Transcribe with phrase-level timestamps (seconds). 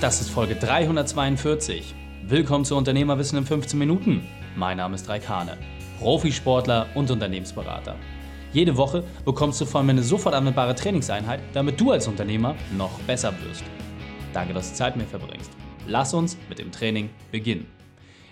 [0.00, 1.92] Das ist Folge 342.
[2.22, 4.24] Willkommen zu Unternehmerwissen in 15 Minuten.
[4.54, 5.58] Mein Name ist Raikane,
[5.98, 7.96] Profisportler und Unternehmensberater.
[8.52, 12.96] Jede Woche bekommst du von mir eine sofort anwendbare Trainingseinheit, damit du als Unternehmer noch
[13.08, 13.64] besser wirst.
[14.32, 15.50] Danke, dass du Zeit mit mir verbringst.
[15.88, 17.66] Lass uns mit dem Training beginnen.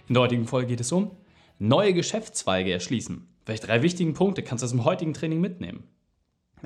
[0.07, 1.11] In der heutigen Folge geht es um
[1.59, 3.27] neue Geschäftszweige erschließen.
[3.45, 5.83] Welche drei wichtigen Punkte kannst du aus dem heutigen Training mitnehmen?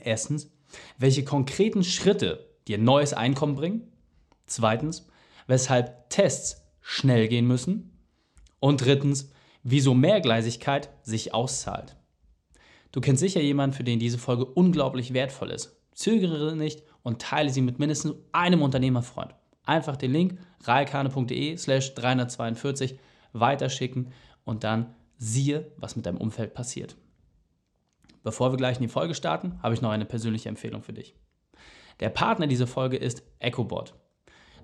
[0.04, 0.50] Erstens,
[0.98, 3.90] welche konkreten Schritte dir neues Einkommen bringen?
[4.50, 5.06] Zweitens,
[5.46, 7.96] weshalb Tests schnell gehen müssen.
[8.58, 9.30] Und drittens,
[9.62, 11.96] wieso Mehrgleisigkeit sich auszahlt.
[12.90, 15.76] Du kennst sicher jemanden, für den diese Folge unglaublich wertvoll ist.
[15.92, 19.36] Zögere nicht und teile sie mit mindestens einem Unternehmerfreund.
[19.64, 22.98] Einfach den Link raikane.de slash 342
[23.32, 24.12] weiterschicken
[24.44, 26.96] und dann siehe, was mit deinem Umfeld passiert.
[28.24, 31.14] Bevor wir gleich in die Folge starten, habe ich noch eine persönliche Empfehlung für dich.
[32.00, 33.94] Der Partner dieser Folge ist EchoBot.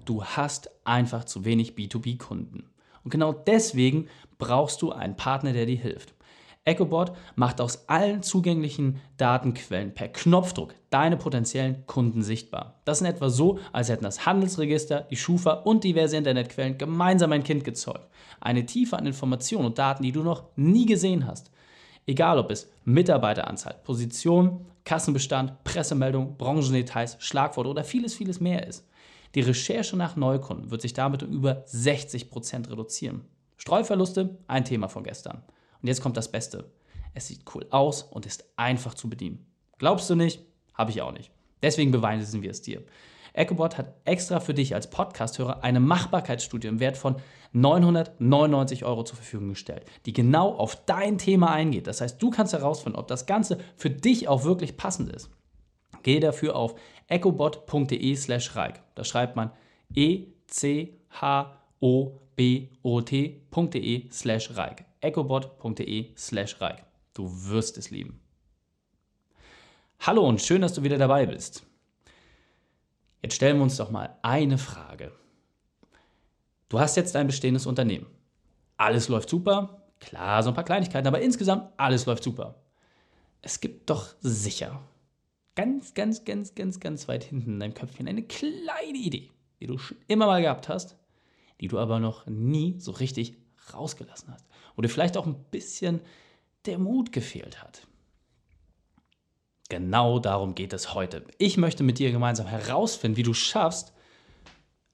[0.07, 2.71] Du hast einfach zu wenig B2B-Kunden.
[3.03, 4.07] Und genau deswegen
[4.39, 6.15] brauchst du einen Partner, der dir hilft.
[6.65, 12.81] EchoBot macht aus allen zugänglichen Datenquellen per Knopfdruck deine potenziellen Kunden sichtbar.
[12.85, 17.33] Das ist in etwa so, als hätten das Handelsregister, die Schufa und diverse Internetquellen gemeinsam
[17.33, 18.09] ein Kind gezeugt.
[18.41, 21.51] Eine Tiefe an Informationen und Daten, die du noch nie gesehen hast.
[22.07, 28.87] Egal ob es Mitarbeiteranzahl, Position, Kassenbestand, Pressemeldung, Branchendetails, Schlagworte oder vieles, vieles mehr ist.
[29.37, 33.27] Die Recherche nach Neukunden wird sich damit um über 60% reduzieren.
[33.59, 35.43] Streuverluste, ein Thema von gestern.
[35.83, 36.73] Und jetzt kommt das Beste.
[37.13, 39.45] Es sieht cool aus und ist einfach zu bedienen.
[39.77, 40.41] Glaubst du nicht?
[40.73, 41.31] Habe ich auch nicht.
[41.61, 42.83] Deswegen beweisen wir es dir.
[43.35, 47.17] EchoBot hat extra für dich als Podcast-Hörer eine Machbarkeitsstudie im Wert von
[47.53, 51.89] 999 Euro zur Verfügung gestellt, die genau auf dein Thema eingeht.
[51.89, 55.29] Das heißt, du kannst herausfinden, ob das Ganze für dich auch wirklich passend ist.
[56.07, 56.77] Gehe dafür auf
[57.09, 58.81] ecobot.de slash Reik.
[58.95, 59.51] Da schreibt man
[59.93, 60.93] e-c-h-o-b-o-t.de
[64.13, 64.85] slash Reik.
[65.01, 66.85] ecobot.de slash Reik.
[67.13, 68.21] Du wirst es lieben.
[69.99, 71.67] Hallo und schön, dass du wieder dabei bist.
[73.21, 75.11] Jetzt stellen wir uns doch mal eine Frage.
[76.69, 78.07] Du hast jetzt ein bestehendes Unternehmen.
[78.77, 79.83] Alles läuft super.
[79.99, 82.55] Klar, so ein paar Kleinigkeiten, aber insgesamt alles läuft super.
[83.43, 84.81] Es gibt doch sicher
[85.57, 89.31] ganz, ganz, ganz, ganz, ganz weit hinten in deinem Köpfchen eine kleine Idee,
[89.61, 90.97] die du schon immer mal gehabt hast,
[91.61, 93.35] die du aber noch nie so richtig
[93.75, 94.47] rausgelassen hast.
[94.77, 96.01] Wo dir vielleicht auch ein bisschen
[96.67, 97.87] der Mut gefehlt hat.
[99.69, 101.25] Genau darum geht es heute.
[101.39, 103.93] Ich möchte mit dir gemeinsam herausfinden, wie du schaffst,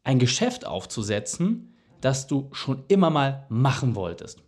[0.04, 4.42] ein Geschäft aufzusetzen, das du schon immer mal machen wolltest.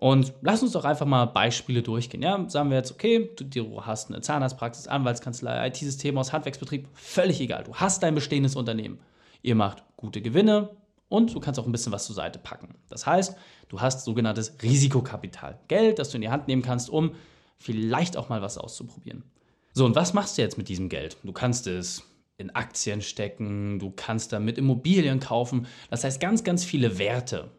[0.00, 2.22] Und lass uns doch einfach mal Beispiele durchgehen.
[2.22, 7.38] Ja, sagen wir jetzt, okay, du, du hast eine Zahnarztpraxis, Anwaltskanzlei, IT-System aus Handwerksbetrieb, völlig
[7.38, 7.64] egal.
[7.64, 8.98] Du hast dein bestehendes Unternehmen.
[9.42, 10.70] Ihr macht gute Gewinne
[11.10, 12.76] und du kannst auch ein bisschen was zur Seite packen.
[12.88, 13.36] Das heißt,
[13.68, 15.58] du hast sogenanntes Risikokapital.
[15.68, 17.14] Geld, das du in die Hand nehmen kannst, um
[17.58, 19.22] vielleicht auch mal was auszuprobieren.
[19.74, 21.18] So, und was machst du jetzt mit diesem Geld?
[21.24, 22.04] Du kannst es
[22.38, 27.50] in Aktien stecken, du kannst damit Immobilien kaufen, das heißt ganz, ganz viele Werte.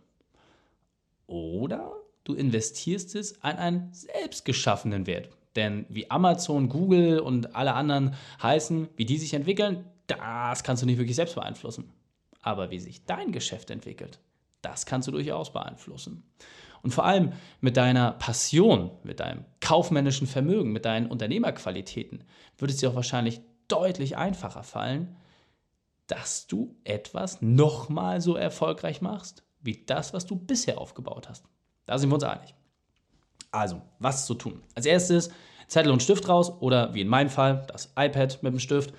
[1.28, 5.30] Oder du investierst es an einen selbst geschaffenen Wert.
[5.56, 10.86] Denn wie Amazon, Google und alle anderen heißen, wie die sich entwickeln, das kannst du
[10.86, 11.92] nicht wirklich selbst beeinflussen.
[12.42, 14.20] Aber wie sich dein Geschäft entwickelt,
[14.62, 16.24] das kannst du durchaus beeinflussen.
[16.82, 22.24] Und vor allem mit deiner Passion, mit deinem kaufmännischen Vermögen, mit deinen Unternehmerqualitäten
[22.58, 25.16] wird es dir auch wahrscheinlich deutlich einfacher fallen,
[26.08, 31.46] dass du etwas nochmal so erfolgreich machst, wie das, was du bisher aufgebaut hast.
[31.86, 32.54] Da sind wir uns einig.
[33.52, 34.62] Also, was zu tun?
[34.76, 35.30] Als erstes
[35.68, 38.94] Zettel und Stift raus oder wie in meinem Fall das iPad mit dem Stift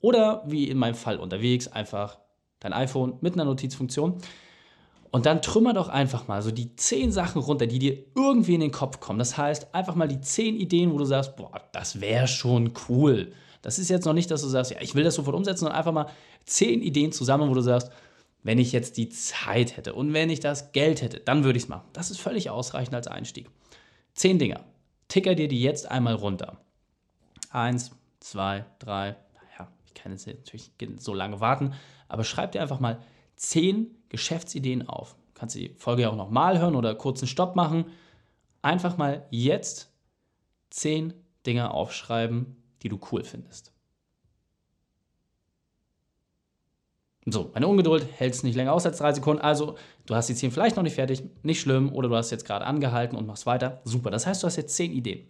[0.00, 2.18] oder wie in meinem Fall unterwegs einfach
[2.60, 4.18] dein iPhone mit einer Notizfunktion.
[5.12, 8.60] Und dann trümmer doch einfach mal so die zehn Sachen runter, die dir irgendwie in
[8.60, 9.18] den Kopf kommen.
[9.18, 13.32] Das heißt, einfach mal die zehn Ideen, wo du sagst, boah, das wäre schon cool.
[13.62, 15.78] Das ist jetzt noch nicht, dass du sagst, ja, ich will das sofort umsetzen, sondern
[15.78, 16.06] einfach mal
[16.44, 17.90] zehn Ideen zusammen, wo du sagst,
[18.42, 21.64] wenn ich jetzt die Zeit hätte und wenn ich das Geld hätte, dann würde ich
[21.64, 21.88] es machen.
[21.92, 23.50] Das ist völlig ausreichend als Einstieg.
[24.14, 24.64] Zehn Dinge.
[25.08, 26.58] Ticker dir die jetzt einmal runter.
[27.50, 27.90] Eins,
[28.20, 29.16] zwei, drei.
[29.34, 31.74] Naja, ich kann jetzt natürlich so lange warten,
[32.08, 33.00] aber schreib dir einfach mal
[33.36, 35.14] zehn Geschäftsideen auf.
[35.14, 37.86] Du kannst die Folge ja auch nochmal hören oder kurzen Stopp machen.
[38.62, 39.90] Einfach mal jetzt
[40.70, 41.14] zehn
[41.46, 43.72] Dinge aufschreiben, die du cool findest.
[47.30, 49.42] So, meine Ungeduld hält es nicht länger aus als drei Sekunden.
[49.42, 52.44] Also, du hast die 10 vielleicht noch nicht fertig, nicht schlimm, oder du hast jetzt
[52.44, 53.80] gerade angehalten und machst weiter.
[53.84, 54.10] Super.
[54.10, 55.28] Das heißt, du hast jetzt 10 Ideen.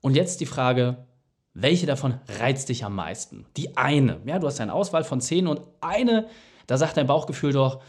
[0.00, 1.06] Und jetzt die Frage,
[1.54, 3.46] welche davon reizt dich am meisten?
[3.56, 4.20] Die eine.
[4.24, 6.28] Ja, du hast eine Auswahl von zehn und eine,
[6.68, 7.82] da sagt dein Bauchgefühl doch,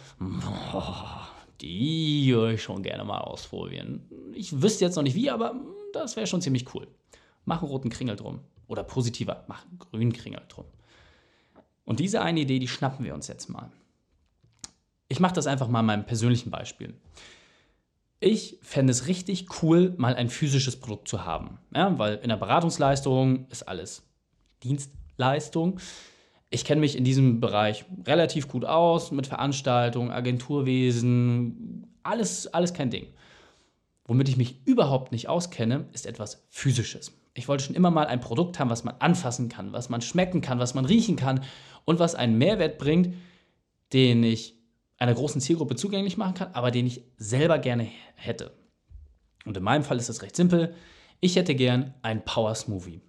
[1.61, 4.09] die würde ich schon gerne mal ausprobieren.
[4.33, 5.53] Ich wüsste jetzt noch nicht wie, aber
[5.93, 6.87] das wäre schon ziemlich cool.
[7.45, 8.39] Mach einen roten Kringel drum.
[8.67, 10.65] Oder positiver, mach einen grünen Kringel drum.
[11.89, 13.71] Und diese eine Idee, die schnappen wir uns jetzt mal.
[15.07, 16.93] Ich mache das einfach mal in meinem persönlichen Beispiel.
[18.19, 21.57] Ich fände es richtig cool, mal ein physisches Produkt zu haben.
[21.73, 24.03] Ja, weil in der Beratungsleistung ist alles
[24.61, 25.79] Dienstleistung.
[26.51, 32.91] Ich kenne mich in diesem Bereich relativ gut aus mit Veranstaltungen, Agenturwesen, alles, alles kein
[32.91, 33.07] Ding.
[34.05, 37.13] Womit ich mich überhaupt nicht auskenne, ist etwas Physisches.
[37.39, 40.41] Ich wollte schon immer mal ein Produkt haben, was man anfassen kann, was man schmecken
[40.41, 41.41] kann, was man riechen kann
[41.85, 43.13] und was einen Mehrwert bringt,
[43.93, 44.55] den ich
[44.97, 48.51] einer großen Zielgruppe zugänglich machen kann, aber den ich selber gerne hätte.
[49.45, 50.75] Und in meinem Fall ist das recht simpel.
[51.21, 52.99] Ich hätte gern ein Power Smoothie.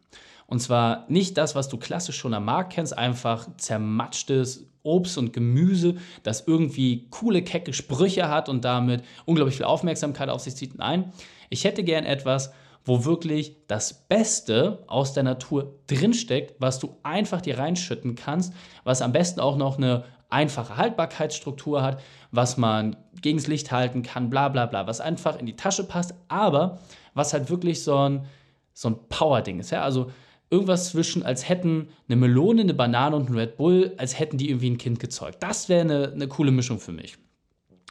[0.46, 5.32] Und zwar nicht das, was du klassisch schon am Markt kennst, einfach zermatschtes Obst und
[5.32, 10.78] Gemüse, das irgendwie coole, kecke Sprüche hat und damit unglaublich viel Aufmerksamkeit auf sich zieht.
[10.78, 11.12] Nein,
[11.48, 12.52] ich hätte gern etwas,
[12.84, 18.52] wo wirklich das Beste aus der Natur drinsteckt, was du einfach dir reinschütten kannst,
[18.84, 22.00] was am besten auch noch eine einfache Haltbarkeitsstruktur hat,
[22.30, 26.14] was man gegens Licht halten kann, bla bla bla, was einfach in die Tasche passt,
[26.28, 26.78] aber
[27.14, 28.26] was halt wirklich so ein,
[28.72, 29.70] so ein Power-Ding ist.
[29.70, 29.82] Ja?
[29.82, 30.10] Also
[30.50, 34.48] irgendwas zwischen, als hätten eine Melone, eine Banane und ein Red Bull, als hätten die
[34.48, 35.42] irgendwie ein Kind gezeugt.
[35.42, 37.18] Das wäre eine, eine coole Mischung für mich.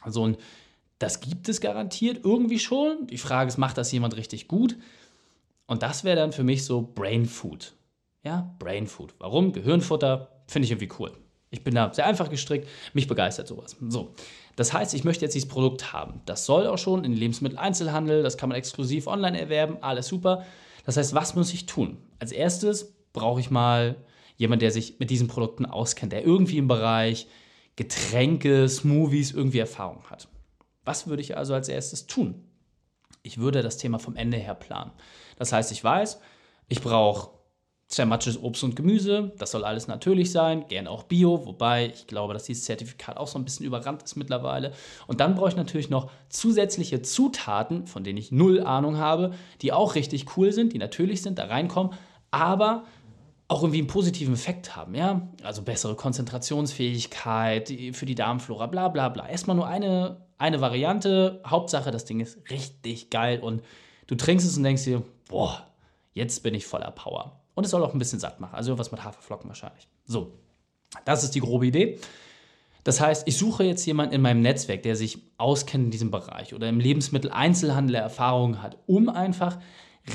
[0.02, 0.38] Also, und
[1.00, 3.06] das gibt es garantiert irgendwie schon.
[3.08, 4.76] Die Frage ist, macht das jemand richtig gut?
[5.66, 7.74] Und das wäre dann für mich so Brain Food.
[8.22, 9.14] Ja, Brain Food.
[9.18, 9.52] Warum?
[9.52, 11.12] Gehirnfutter finde ich irgendwie cool.
[11.50, 13.76] Ich bin da sehr einfach gestrickt, mich begeistert sowas.
[13.88, 14.14] So,
[14.56, 16.20] das heißt, ich möchte jetzt dieses Produkt haben.
[16.26, 20.44] Das soll auch schon in Lebensmitteleinzelhandel, das kann man exklusiv online erwerben, alles super.
[20.84, 21.96] Das heißt, was muss ich tun?
[22.18, 23.96] Als erstes brauche ich mal
[24.36, 27.26] jemanden, der sich mit diesen Produkten auskennt, der irgendwie im Bereich
[27.76, 30.28] Getränke, Smoothies irgendwie Erfahrung hat.
[30.84, 32.44] Was würde ich also als erstes tun?
[33.22, 34.92] Ich würde das Thema vom Ende her planen.
[35.36, 36.20] Das heißt, ich weiß,
[36.68, 37.40] ich brauche
[37.90, 42.32] zermatschtes Obst und Gemüse, das soll alles natürlich sein, gern auch Bio, wobei ich glaube,
[42.32, 44.72] dass dieses Zertifikat auch so ein bisschen überrannt ist mittlerweile.
[45.08, 49.72] Und dann brauche ich natürlich noch zusätzliche Zutaten, von denen ich null Ahnung habe, die
[49.72, 51.92] auch richtig cool sind, die natürlich sind, da reinkommen,
[52.30, 52.84] aber
[53.48, 55.28] auch irgendwie einen positiven Effekt haben, ja?
[55.42, 59.28] Also bessere Konzentrationsfähigkeit für die Darmflora, bla bla bla.
[59.28, 61.40] Erstmal nur eine eine Variante.
[61.46, 63.62] Hauptsache, das Ding ist richtig geil und
[64.06, 65.66] du trinkst es und denkst dir, boah,
[66.14, 67.40] jetzt bin ich voller Power.
[67.54, 68.54] Und es soll auch ein bisschen satt machen.
[68.54, 69.86] Also was mit Haferflocken wahrscheinlich.
[70.06, 70.32] So,
[71.04, 71.98] das ist die grobe Idee.
[72.84, 76.54] Das heißt, ich suche jetzt jemanden in meinem Netzwerk, der sich auskennt in diesem Bereich
[76.54, 79.58] oder im Lebensmitteleinzelhandel Erfahrungen hat, um einfach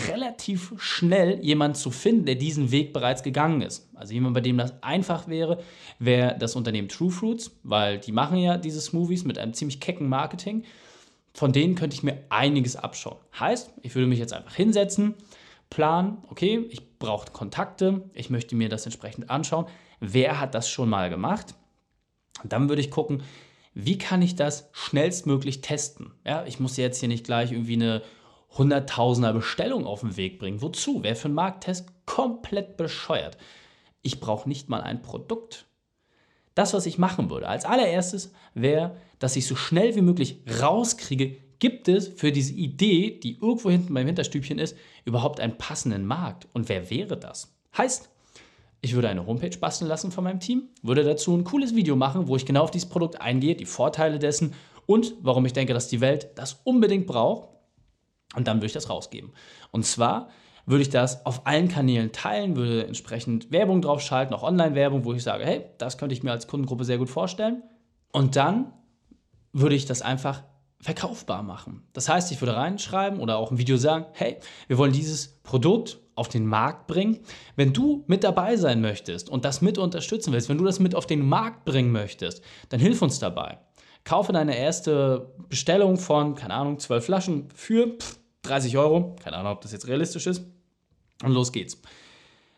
[0.10, 3.90] relativ schnell jemanden zu finden, der diesen Weg bereits gegangen ist.
[3.96, 5.64] Also jemand, bei dem das einfach wäre,
[6.00, 10.10] wäre das Unternehmen True Fruits, weil die machen ja diese Smoothies mit einem ziemlich kecken
[10.10, 10.64] Marketing.
[11.34, 13.18] Von denen könnte ich mir einiges abschauen.
[13.40, 15.16] Heißt, ich würde mich jetzt einfach hinsetzen,
[15.70, 19.66] planen, okay, ich brauche Kontakte, ich möchte mir das entsprechend anschauen.
[20.00, 21.54] Wer hat das schon mal gemacht?
[22.44, 23.24] Und dann würde ich gucken,
[23.74, 26.12] wie kann ich das schnellstmöglich testen?
[26.26, 28.02] Ja, ich muss jetzt hier nicht gleich irgendwie eine
[28.58, 30.62] Hunderttausender Bestellungen auf den Weg bringen.
[30.62, 31.04] Wozu?
[31.04, 33.38] Wer für einen Markttest komplett bescheuert.
[34.02, 35.66] Ich brauche nicht mal ein Produkt.
[36.54, 41.36] Das, was ich machen würde, als allererstes wäre, dass ich so schnell wie möglich rauskriege,
[41.60, 46.48] gibt es für diese Idee, die irgendwo hinten beim Hinterstübchen ist, überhaupt einen passenden Markt?
[46.54, 47.54] Und wer wäre das?
[47.78, 48.10] Heißt,
[48.82, 52.28] ich würde eine Homepage basteln lassen von meinem Team, würde dazu ein cooles Video machen,
[52.28, 54.54] wo ich genau auf dieses Produkt eingehe, die Vorteile dessen
[54.86, 57.55] und warum ich denke, dass die Welt das unbedingt braucht
[58.36, 59.32] und dann würde ich das rausgeben.
[59.72, 60.30] Und zwar
[60.66, 65.24] würde ich das auf allen Kanälen teilen, würde entsprechend Werbung draufschalten, auch Online-Werbung, wo ich
[65.24, 67.64] sage, hey, das könnte ich mir als Kundengruppe sehr gut vorstellen.
[68.12, 68.74] Und dann
[69.54, 70.44] würde ich das einfach
[70.82, 71.88] verkaufbar machen.
[71.94, 74.38] Das heißt, ich würde reinschreiben oder auch ein Video sagen, hey,
[74.68, 77.20] wir wollen dieses Produkt auf den Markt bringen.
[77.56, 80.96] Wenn du mit dabei sein möchtest und das mit unterstützen willst, wenn du das mit
[80.96, 83.60] auf den Markt bringen möchtest, dann hilf uns dabei.
[84.04, 87.98] Kaufe deine erste Bestellung von, keine Ahnung, 12 Flaschen für
[88.48, 89.16] 30 Euro.
[89.24, 90.44] Keine Ahnung, ob das jetzt realistisch ist.
[91.24, 91.82] Und los geht's.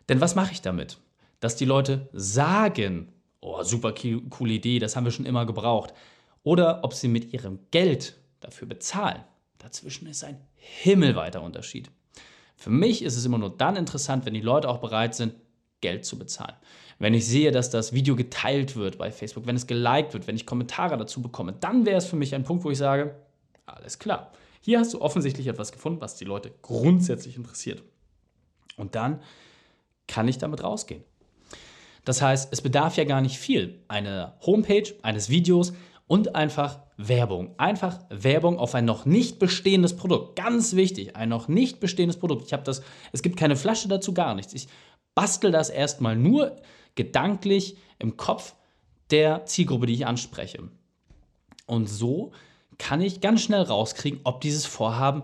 [0.08, 0.98] Denn was mache ich damit?
[1.40, 3.94] Dass die Leute sagen, oh, super
[4.30, 5.92] coole Idee, das haben wir schon immer gebraucht.
[6.42, 9.22] Oder ob sie mit ihrem Geld dafür bezahlen.
[9.58, 11.90] Dazwischen ist ein himmelweiter Unterschied.
[12.56, 15.34] Für mich ist es immer nur dann interessant, wenn die Leute auch bereit sind,
[15.80, 16.54] Geld zu bezahlen.
[16.98, 20.34] Wenn ich sehe, dass das Video geteilt wird bei Facebook, wenn es geliked wird, wenn
[20.34, 23.14] ich Kommentare dazu bekomme, dann wäre es für mich ein Punkt, wo ich sage,
[23.66, 24.32] alles klar.
[24.60, 27.82] Hier hast du offensichtlich etwas gefunden, was die Leute grundsätzlich interessiert.
[28.76, 29.20] Und dann
[30.06, 31.04] kann ich damit rausgehen.
[32.04, 33.82] Das heißt, es bedarf ja gar nicht viel.
[33.88, 35.74] Eine Homepage, eines Videos
[36.06, 37.54] und einfach Werbung.
[37.58, 40.36] Einfach Werbung auf ein noch nicht bestehendes Produkt.
[40.36, 42.46] Ganz wichtig, ein noch nicht bestehendes Produkt.
[42.46, 44.54] Ich habe das, es gibt keine Flasche dazu, gar nichts.
[44.54, 44.68] Ich
[45.14, 46.56] bastel das erstmal nur
[46.94, 48.54] gedanklich im Kopf
[49.10, 50.68] der Zielgruppe, die ich anspreche.
[51.66, 52.32] Und so
[52.78, 55.22] kann ich ganz schnell rauskriegen, ob dieses Vorhaben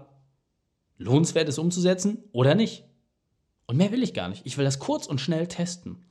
[0.99, 2.85] lohnenswert ist umzusetzen oder nicht.
[3.67, 4.43] Und mehr will ich gar nicht.
[4.45, 6.05] Ich will das kurz und schnell testen.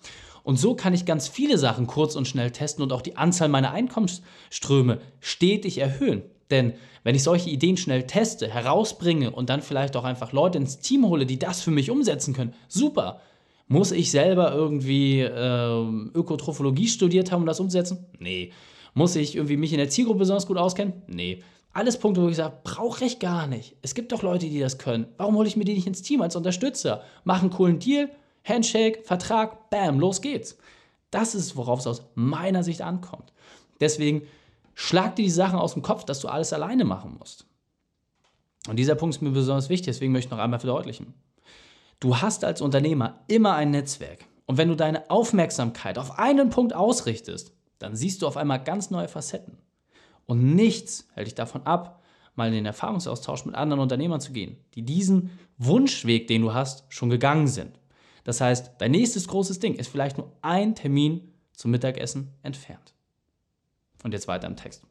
[0.43, 3.47] Und so kann ich ganz viele Sachen kurz und schnell testen und auch die Anzahl
[3.47, 6.23] meiner Einkommensströme stetig erhöhen.
[6.51, 6.73] Denn
[7.03, 11.05] wenn ich solche Ideen schnell teste, herausbringe und dann vielleicht auch einfach Leute ins Team
[11.05, 13.21] hole, die das für mich umsetzen können, super.
[13.67, 18.05] Muss ich selber irgendwie äh, Ökotrophologie studiert haben, um das umzusetzen?
[18.19, 18.51] Nee.
[18.93, 21.01] Muss ich irgendwie mich in der Zielgruppe besonders gut auskennen?
[21.07, 21.43] Nee.
[21.73, 23.75] Alles Punkte, wo ich sage, brauche ich gar nicht.
[23.81, 25.07] Es gibt doch Leute, die das können.
[25.17, 27.03] Warum hole ich mir die nicht ins Team als Unterstützer?
[27.23, 28.09] Mach einen coolen Deal,
[28.43, 30.57] Handshake, Vertrag, bam, los geht's.
[31.09, 33.33] Das ist, worauf es aus meiner Sicht ankommt.
[33.79, 34.21] Deswegen
[34.75, 37.45] schlag dir die Sachen aus dem Kopf, dass du alles alleine machen musst.
[38.67, 41.13] Und dieser Punkt ist mir besonders wichtig, deswegen möchte ich noch einmal verdeutlichen.
[41.99, 44.25] Du hast als Unternehmer immer ein Netzwerk.
[44.45, 48.89] Und wenn du deine Aufmerksamkeit auf einen Punkt ausrichtest, dann siehst du auf einmal ganz
[48.89, 49.57] neue Facetten.
[50.25, 52.01] Und nichts hält dich davon ab,
[52.35, 56.85] mal in den Erfahrungsaustausch mit anderen Unternehmern zu gehen, die diesen Wunschweg, den du hast,
[56.89, 57.79] schon gegangen sind.
[58.23, 62.93] Das heißt, dein nächstes großes Ding ist vielleicht nur ein Termin zum Mittagessen entfernt.
[64.03, 64.83] Und jetzt weiter im Text.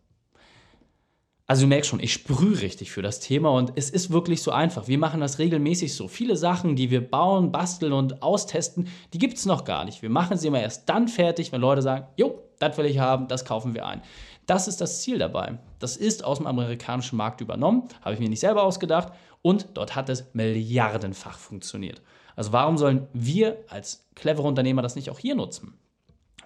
[1.46, 4.52] Also du merkst schon, ich sprühe richtig für das Thema und es ist wirklich so
[4.52, 4.88] einfach.
[4.88, 6.08] Wir machen das regelmäßig so.
[6.08, 10.02] Viele Sachen, die wir bauen, basteln und austesten, die gibt es noch gar nicht.
[10.02, 13.28] Wir machen sie immer erst dann fertig, wenn Leute sagen, jo, das will ich haben,
[13.28, 14.02] das kaufen wir ein.
[14.46, 15.58] Das ist das Ziel dabei.
[15.78, 19.96] Das ist aus dem amerikanischen Markt übernommen, habe ich mir nicht selber ausgedacht und dort
[19.96, 22.00] hat es milliardenfach funktioniert.
[22.36, 25.74] Also warum sollen wir als clevere Unternehmer das nicht auch hier nutzen?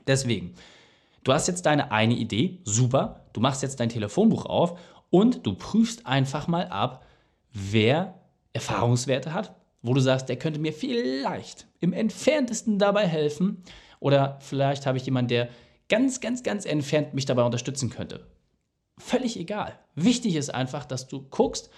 [0.06, 0.54] Deswegen,
[1.26, 4.78] du hast jetzt deine eine Idee, super, du machst jetzt dein Telefonbuch auf
[5.10, 7.04] und du prüfst einfach mal ab,
[7.52, 8.14] wer
[8.52, 13.62] Erfahrungswerte hat, wo du sagst, der könnte mir vielleicht im entferntesten dabei helfen.
[13.98, 15.48] Oder vielleicht habe ich jemanden, der
[15.88, 18.26] ganz, ganz, ganz entfernt mich dabei unterstützen könnte.
[18.98, 19.78] Völlig egal.
[19.94, 21.70] Wichtig ist einfach, dass du guckst,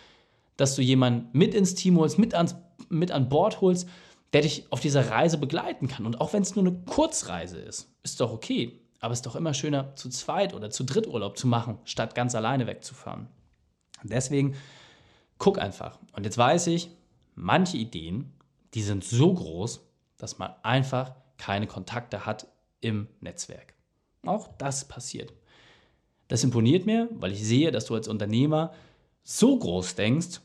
[0.56, 2.56] dass du jemanden mit ins Team holst, mit, ans,
[2.90, 3.88] mit an Bord holst,
[4.32, 6.04] der dich auf dieser Reise begleiten kann.
[6.04, 8.80] Und auch wenn es nur eine Kurzreise ist, ist doch okay.
[9.00, 12.14] Aber es ist doch immer schöner, zu zweit oder zu dritt Urlaub zu machen, statt
[12.14, 13.28] ganz alleine wegzufahren.
[14.02, 14.56] Deswegen
[15.38, 15.98] guck einfach.
[16.12, 16.90] Und jetzt weiß ich,
[17.34, 18.32] manche Ideen,
[18.74, 19.80] die sind so groß,
[20.16, 22.48] dass man einfach keine Kontakte hat
[22.80, 23.74] im Netzwerk.
[24.26, 25.32] Auch das passiert.
[26.26, 28.72] Das imponiert mir, weil ich sehe, dass du als Unternehmer
[29.22, 30.40] so groß denkst,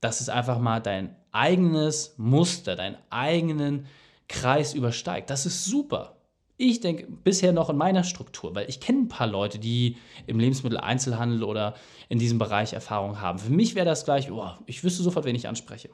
[0.00, 3.86] dass es einfach mal dein eigenes Muster, deinen eigenen
[4.28, 5.30] Kreis übersteigt.
[5.30, 6.16] Das ist super.
[6.56, 9.96] Ich denke bisher noch in meiner Struktur, weil ich kenne ein paar Leute, die
[10.26, 11.74] im Lebensmitteleinzelhandel oder
[12.08, 13.40] in diesem Bereich Erfahrung haben.
[13.40, 15.90] Für mich wäre das gleich, oh, ich wüsste sofort, wen ich anspreche.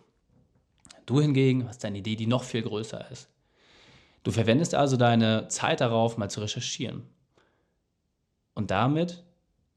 [1.07, 3.31] Du hingegen hast eine Idee, die noch viel größer ist.
[4.23, 7.09] Du verwendest also deine Zeit darauf, mal zu recherchieren.
[8.55, 9.25] Und damit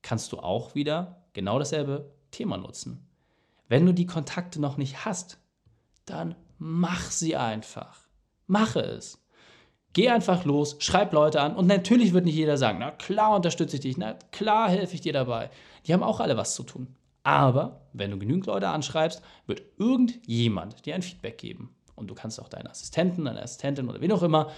[0.01, 3.07] kannst du auch wieder genau dasselbe Thema nutzen.
[3.69, 5.39] Wenn du die Kontakte noch nicht hast,
[6.05, 8.01] dann mach sie einfach.
[8.47, 9.23] Mache es.
[9.93, 13.75] Geh einfach los, schreib Leute an und natürlich wird nicht jeder sagen, na klar unterstütze
[13.75, 15.51] ich dich, na klar helfe ich dir dabei.
[15.85, 16.95] Die haben auch alle was zu tun.
[17.21, 21.75] Aber wenn du genügend Leute anschreibst, wird irgendjemand dir ein Feedback geben.
[21.95, 24.51] Und du kannst auch deinen Assistenten, deine Assistentin oder wen auch immer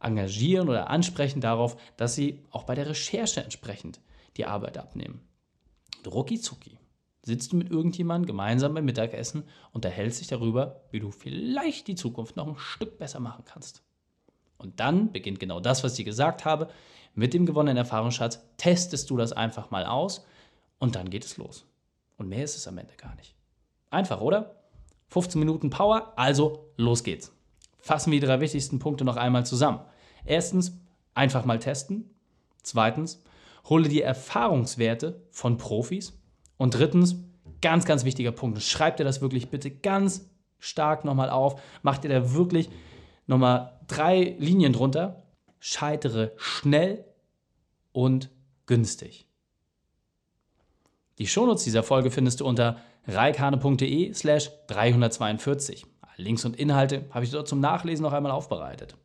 [0.00, 4.00] engagieren oder ansprechen darauf, dass sie auch bei der Recherche entsprechend
[4.36, 5.20] die Arbeit abnehmen.
[6.06, 6.78] Rucki zucki
[7.22, 11.94] sitzt du mit irgendjemandem gemeinsam beim Mittagessen und erhältst dich darüber, wie du vielleicht die
[11.94, 13.82] Zukunft noch ein Stück besser machen kannst.
[14.58, 16.68] Und dann beginnt genau das, was ich gesagt habe.
[17.14, 20.24] Mit dem gewonnenen Erfahrungsschatz testest du das einfach mal aus
[20.78, 21.64] und dann geht es los.
[22.16, 23.34] Und mehr ist es am Ende gar nicht.
[23.90, 24.56] Einfach, oder?
[25.08, 27.32] 15 Minuten Power, also los geht's.
[27.80, 29.80] Fassen wir die drei wichtigsten Punkte noch einmal zusammen.
[30.24, 30.78] Erstens,
[31.14, 32.10] einfach mal testen.
[32.62, 33.22] Zweitens,
[33.68, 36.20] hole dir Erfahrungswerte von Profis.
[36.56, 37.16] Und drittens,
[37.62, 41.60] ganz, ganz wichtiger Punkt, schreib dir das wirklich bitte ganz stark nochmal auf.
[41.82, 42.68] Mach dir da wirklich
[43.28, 45.22] nochmal drei Linien drunter.
[45.60, 47.04] Scheitere schnell
[47.92, 48.30] und
[48.66, 49.26] günstig.
[51.18, 55.84] Die Shownotes dieser Folge findest du unter reikane.de slash 342.
[56.16, 58.96] Links und Inhalte habe ich dort zum Nachlesen noch einmal aufbereitet.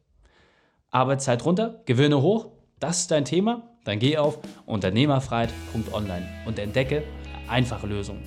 [0.89, 3.69] Arbeitszeit runter, Gewinne hoch, das ist dein Thema?
[3.83, 7.03] Dann geh auf unternehmerfreiheit.online und entdecke
[7.47, 8.23] einfache Lösungen.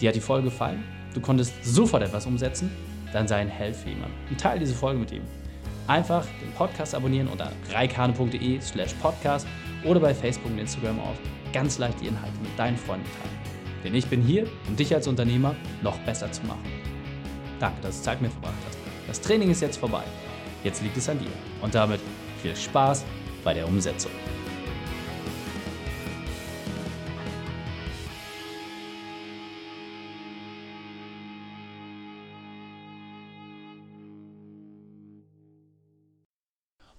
[0.00, 0.84] Dir hat die Folge gefallen?
[1.14, 2.70] Du konntest sofort etwas umsetzen?
[3.14, 4.16] Dann sei ein Held für jemanden.
[4.28, 5.22] Und teile diese Folge mit ihm.
[5.86, 9.46] Einfach den Podcast abonnieren unter reikane.de slash podcast
[9.84, 11.16] oder bei Facebook und Instagram auf.
[11.52, 13.38] Ganz leicht die Inhalte mit deinen Freunden teilen.
[13.84, 16.64] Denn ich bin hier, um dich als Unternehmer noch besser zu machen.
[17.60, 18.78] Danke, dass du Zeit mit mir verbracht hast.
[19.06, 20.02] Das Training ist jetzt vorbei.
[20.64, 21.30] Jetzt liegt es an dir.
[21.60, 22.00] Und damit
[22.42, 23.04] viel Spaß
[23.44, 24.10] bei der Umsetzung.